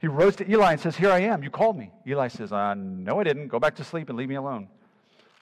[0.00, 1.42] He rose to Eli and says, Here I am.
[1.42, 1.90] You called me.
[2.06, 3.48] Eli says, uh, No, I didn't.
[3.48, 4.68] Go back to sleep and leave me alone.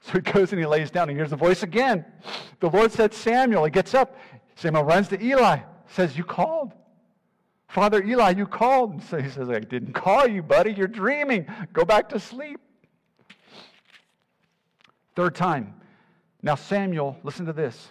[0.06, 1.08] So he goes and he lays down.
[1.08, 2.04] He hears the voice again.
[2.60, 3.64] The Lord said, Samuel.
[3.64, 4.18] He gets up.
[4.54, 6.72] Samuel runs to Eli, says, You called.
[7.68, 8.92] Father Eli, you called.
[8.92, 10.74] And so he says, I didn't call you, buddy.
[10.74, 11.46] You're dreaming.
[11.72, 12.60] Go back to sleep.
[15.16, 15.72] Third time.
[16.42, 17.88] Now, Samuel, listen to this.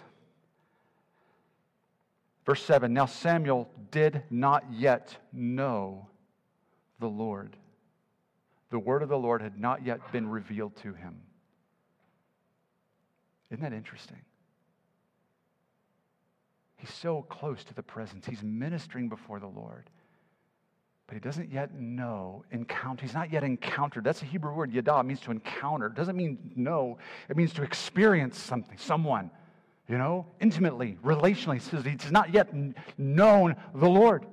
[2.46, 6.08] Verse 7 Now Samuel did not yet know
[7.04, 7.54] the Lord.
[8.70, 11.20] The word of the Lord had not yet been revealed to him.
[13.50, 14.22] Isn't that interesting?
[16.78, 18.24] He's so close to the presence.
[18.24, 19.90] He's ministering before the Lord.
[21.06, 23.02] But he doesn't yet know, encounter.
[23.02, 24.02] He's not yet encountered.
[24.02, 25.02] That's a Hebrew word, yada.
[25.02, 25.88] Means to encounter.
[25.88, 26.96] It doesn't mean know.
[27.28, 29.30] It means to experience something, someone,
[29.88, 31.54] you know, intimately, relationally.
[31.54, 32.48] He says he's not yet
[32.96, 34.24] known the Lord.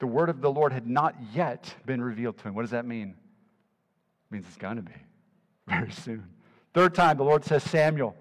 [0.00, 2.54] The word of the Lord had not yet been revealed to him.
[2.54, 3.10] What does that mean?
[3.10, 4.92] It means it's going to be
[5.68, 6.24] very soon.
[6.72, 8.16] Third time, the Lord says, Samuel.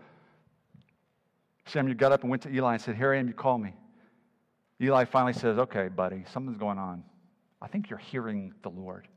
[1.66, 3.74] Samuel got up and went to Eli and said, Here I am, you call me.
[4.82, 7.04] Eli finally says, Okay, buddy, something's going on.
[7.62, 9.08] I think you're hearing the Lord.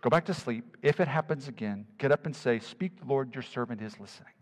[0.00, 0.76] Go back to sleep.
[0.82, 4.32] If it happens again, get up and say, Speak, the Lord, your servant is listening.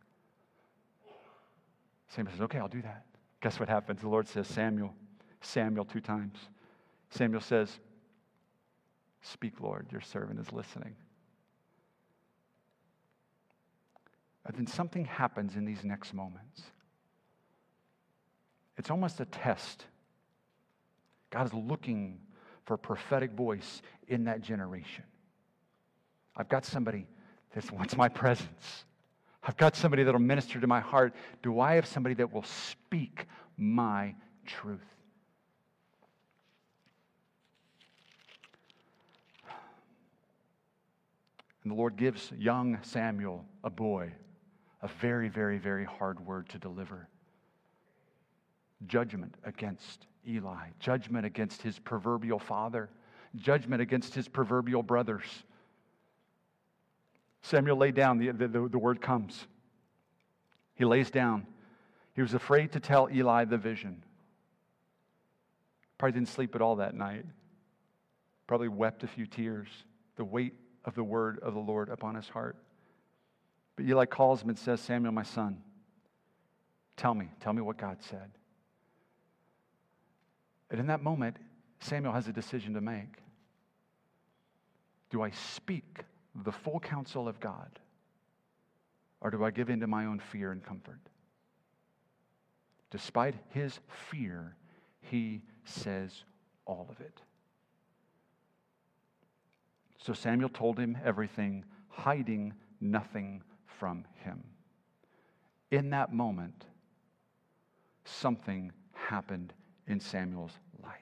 [2.09, 3.05] Samuel says, Okay, I'll do that.
[3.42, 4.01] Guess what happens?
[4.01, 4.95] The Lord says, Samuel,
[5.42, 6.38] Samuel two times.
[7.11, 7.78] Samuel says,
[9.20, 10.96] Speak, Lord, your servant is listening.
[14.44, 16.62] And then something happens in these next moments.
[18.76, 19.87] It's almost a test.
[21.31, 22.18] God is looking
[22.64, 25.05] for a prophetic voice in that generation.
[26.37, 27.07] I've got somebody
[27.55, 28.85] that wants my presence.
[29.44, 31.14] I've got somebody that'll minister to my heart.
[31.42, 33.26] Do I have somebody that will speak
[33.57, 34.14] my
[34.46, 34.81] truth?
[41.62, 44.12] And the Lord gives young Samuel, a boy,
[44.81, 47.09] a very, very, very hard word to deliver
[48.87, 52.90] judgment against Eli, judgment against his proverbial father,
[53.37, 55.25] judgment against his proverbial brothers.
[57.42, 59.46] Samuel laid down, the, the, the, word comes.
[60.75, 61.46] He lays down.
[62.14, 64.05] He was afraid to tell Eli the vision.
[65.98, 67.25] Probably didn't sleep at all that night.
[68.46, 69.68] Probably wept a few tears.
[70.16, 72.57] The weight of the word of the Lord upon his heart.
[73.77, 75.62] But Eli calls him and says, Samuel, my son,
[76.97, 78.31] tell me, tell me what God said.
[80.71, 81.37] And in that moment,
[81.81, 83.18] Samuel has a decision to make.
[85.11, 87.79] Do I speak the full counsel of God,
[89.21, 91.01] or do I give in to my own fear and comfort?
[92.90, 93.79] Despite his
[94.11, 94.57] fear,
[95.01, 96.25] he says
[96.64, 97.21] all of it.
[100.03, 104.43] So Samuel told him everything, hiding nothing from him.
[105.71, 106.67] In that moment,
[108.05, 109.53] something happened
[109.87, 110.93] in Samuel's life.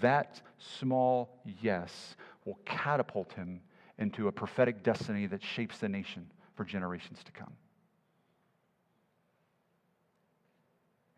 [0.00, 2.16] That small yes
[2.46, 3.60] will catapult him
[3.98, 7.52] into a prophetic destiny that shapes the nation for generations to come.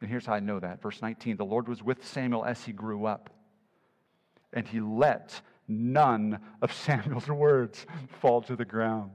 [0.00, 0.82] And here's how I know that.
[0.82, 3.30] Verse 19 The Lord was with Samuel as he grew up,
[4.52, 7.86] and he let none of Samuel's words
[8.20, 9.10] fall to the ground.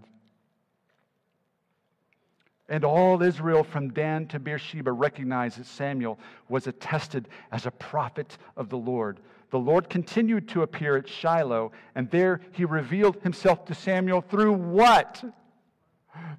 [2.70, 8.38] And all Israel from Dan to Beersheba recognized that Samuel was attested as a prophet
[8.56, 9.20] of the Lord.
[9.50, 14.54] The Lord continued to appear at Shiloh, and there he revealed himself to Samuel through
[14.54, 15.22] what?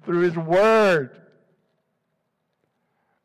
[0.05, 1.21] Through his word.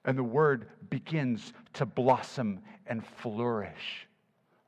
[0.05, 4.07] And the word begins to blossom and flourish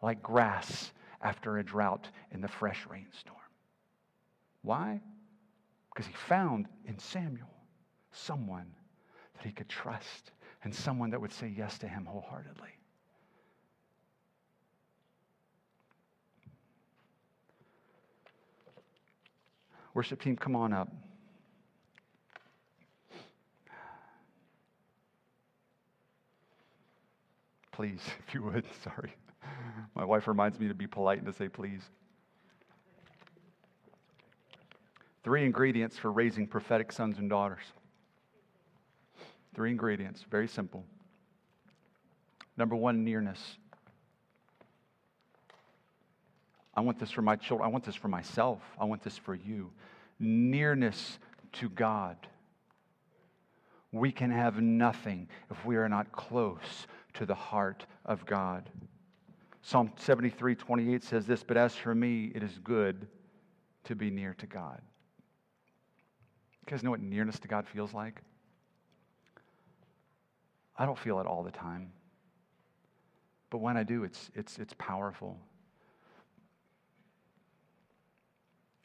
[0.00, 3.36] like grass after a drought in the fresh rainstorm.
[4.62, 5.00] Why?
[5.92, 7.48] Because he found in Samuel
[8.12, 8.72] someone
[9.36, 12.68] that he could trust and someone that would say yes to him wholeheartedly.
[19.94, 20.88] Worship team, come on up.
[27.72, 29.14] Please, if you would, sorry.
[29.94, 31.82] My wife reminds me to be polite and to say please.
[35.22, 37.64] Three ingredients for raising prophetic sons and daughters.
[39.54, 40.84] Three ingredients, very simple.
[42.56, 43.56] Number one, nearness.
[46.74, 47.66] I want this for my children.
[47.66, 48.60] I want this for myself.
[48.78, 49.70] I want this for you.
[50.18, 51.18] Nearness
[51.54, 52.16] to God.
[53.92, 58.70] We can have nothing if we are not close to the heart of God.
[59.62, 63.06] Psalm 73 28 says this, but as for me, it is good
[63.84, 64.80] to be near to God.
[66.66, 68.20] You guys know what nearness to God feels like?
[70.76, 71.92] I don't feel it all the time.
[73.50, 75.36] But when I do, it's, it's, it's powerful.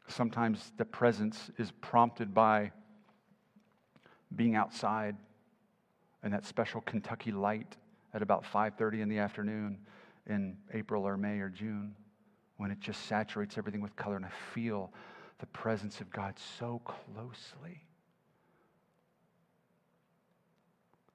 [0.07, 2.71] Sometimes the presence is prompted by
[4.35, 5.15] being outside
[6.23, 7.77] in that special Kentucky light
[8.13, 9.77] at about 5:30 in the afternoon
[10.27, 11.95] in April or May or June
[12.57, 14.93] when it just saturates everything with color and I feel
[15.39, 17.83] the presence of God so closely.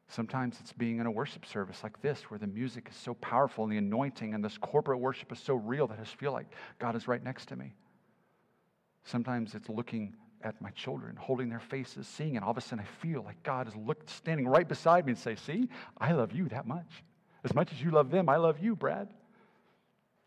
[0.08, 3.64] Sometimes it's being in a worship service like this where the music is so powerful
[3.64, 6.48] and the anointing and this corporate worship is so real that I just feel like
[6.80, 7.74] God is right next to me.
[9.04, 12.42] Sometimes it's looking at my children, holding their faces, seeing it.
[12.42, 15.18] All of a sudden, I feel like God is look, standing right beside me and
[15.18, 17.04] say, See, I love you that much.
[17.44, 19.08] As much as you love them, I love you, Brad.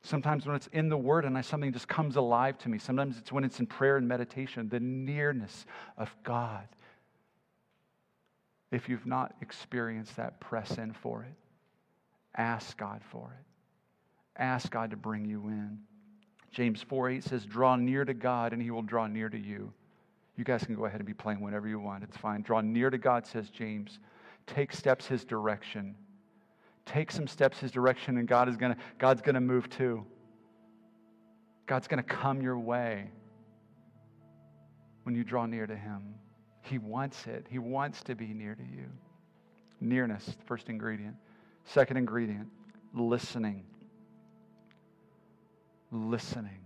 [0.01, 2.78] Sometimes when it's in the Word and I, something just comes alive to me.
[2.78, 5.66] Sometimes it's when it's in prayer and meditation, the nearness
[5.97, 6.68] of God.
[8.72, 11.36] If you've not experienced that, press in for it.
[12.36, 14.41] Ask God for it.
[14.41, 15.80] Ask God to bring you in.
[16.51, 19.72] James 4 8 says, Draw near to God, and he will draw near to you.
[20.36, 22.03] You guys can go ahead and be playing whenever you want.
[22.03, 22.41] It's fine.
[22.41, 23.99] Draw near to God, says James.
[24.47, 25.95] Take steps his direction.
[26.86, 30.05] Take some steps his direction, and God is gonna, God's gonna move too.
[31.65, 33.09] God's gonna come your way
[35.03, 36.15] when you draw near to him.
[36.61, 37.45] He wants it.
[37.49, 38.86] He wants to be near to you.
[39.79, 41.15] Nearness, first ingredient.
[41.65, 42.47] Second ingredient,
[42.93, 43.63] listening.
[45.91, 46.59] Listening.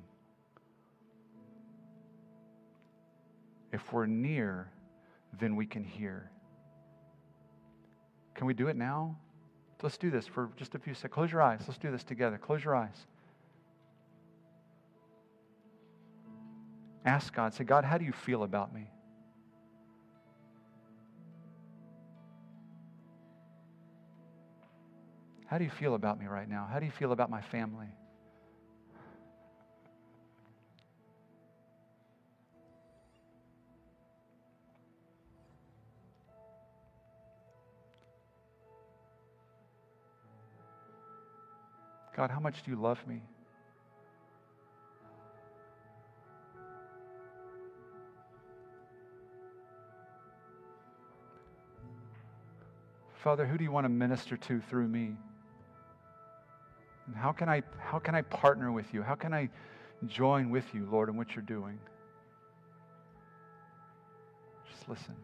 [3.72, 4.72] If we're near,
[5.40, 6.32] then we can hear.
[8.34, 9.18] Can we do it now?
[9.84, 11.14] Let's do this for just a few seconds.
[11.14, 11.62] Close your eyes.
[11.68, 12.38] Let's do this together.
[12.38, 13.06] Close your eyes.
[17.06, 17.54] Ask God.
[17.54, 18.90] Say, God, how do you feel about me?
[25.46, 26.68] How do you feel about me right now?
[26.70, 27.88] How do you feel about my family?
[42.18, 43.22] God, how much do you love me?
[53.24, 55.16] Father, who do you want to minister to through me?
[57.06, 59.04] And how can I how can I partner with you?
[59.04, 59.50] How can I
[60.08, 61.78] join with you, Lord, in what you're doing?
[64.72, 65.16] Just listen.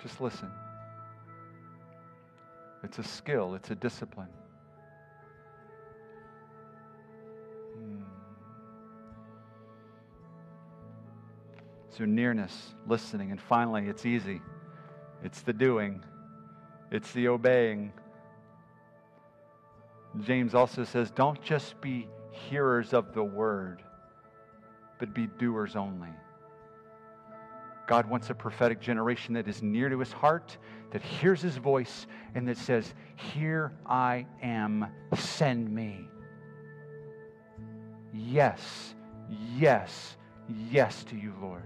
[0.00, 0.50] Just listen.
[2.84, 4.28] It's a skill, it's a discipline.
[7.74, 8.02] Hmm.
[11.96, 14.42] So, nearness, listening, and finally, it's easy.
[15.22, 16.04] It's the doing,
[16.90, 17.92] it's the obeying.
[20.20, 23.82] James also says, don't just be hearers of the word,
[24.98, 26.10] but be doers only.
[27.86, 30.56] God wants a prophetic generation that is near to his heart,
[30.90, 36.08] that hears his voice, and that says, Here I am, send me.
[38.12, 38.94] Yes,
[39.58, 40.16] yes,
[40.48, 41.64] yes to you, Lord.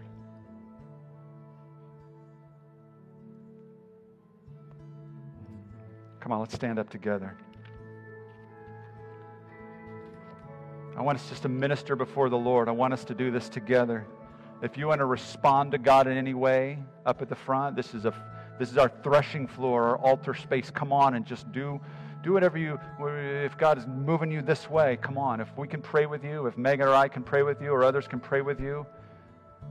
[6.21, 7.37] Come on, let's stand up together.
[10.97, 12.69] I want us just to minister before the Lord.
[12.69, 14.05] I want us to do this together.
[14.61, 17.95] If you want to respond to God in any way up at the front, this
[17.95, 18.15] is a
[18.59, 20.69] this is our threshing floor, our altar space.
[20.69, 21.81] Come on and just do
[22.25, 25.41] do whatever you if God is moving you this way, come on.
[25.41, 27.85] If we can pray with you, if Megan or I can pray with you or
[27.85, 28.85] others can pray with you,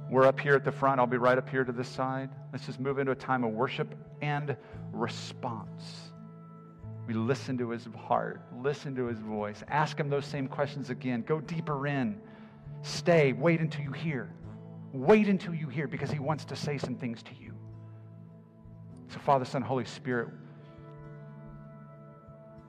[0.10, 1.02] we're up here at the front.
[1.02, 2.30] I'll be right up here to this side.
[2.54, 4.56] Let's just move into a time of worship and
[4.94, 6.12] response.
[7.08, 11.24] We listen to his heart, listen to his voice, ask him those same questions again.
[11.28, 12.20] Go deeper in.
[12.84, 14.30] Stay, wait until you hear.
[14.94, 17.54] Wait until you hear because He wants to say some things to you.
[19.10, 20.30] So, Father, Son, Holy Spirit,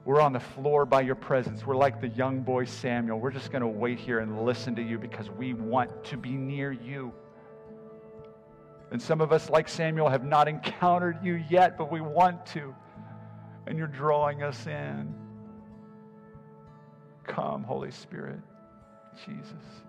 [0.05, 1.65] we're on the floor by your presence.
[1.65, 3.19] We're like the young boy Samuel.
[3.19, 6.31] We're just going to wait here and listen to you because we want to be
[6.31, 7.13] near you.
[8.91, 12.73] And some of us, like Samuel, have not encountered you yet, but we want to.
[13.67, 15.13] And you're drawing us in.
[17.27, 18.39] Come, Holy Spirit.
[19.25, 19.83] Jesus.